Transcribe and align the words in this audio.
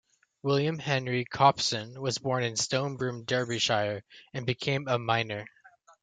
William 0.41 0.79
Henry 0.79 1.25
Copson 1.31 1.95
was 1.99 2.17
born 2.17 2.43
in 2.43 2.55
Stonebroom, 2.55 3.23
Derbyshire, 3.23 4.03
and 4.33 4.47
became 4.47 4.87
a 4.87 4.97
miner. 4.97 5.45